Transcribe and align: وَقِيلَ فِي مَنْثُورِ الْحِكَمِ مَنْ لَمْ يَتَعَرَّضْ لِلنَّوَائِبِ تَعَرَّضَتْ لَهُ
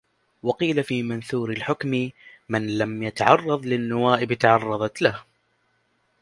وَقِيلَ 0.43 0.83
فِي 0.83 1.03
مَنْثُورِ 1.03 1.49
الْحِكَمِ 1.51 2.09
مَنْ 2.49 2.77
لَمْ 2.77 3.03
يَتَعَرَّضْ 3.03 3.65
لِلنَّوَائِبِ 3.65 4.33
تَعَرَّضَتْ 4.33 5.01
لَهُ 5.01 5.23